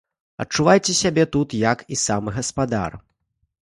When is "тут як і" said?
1.37-2.01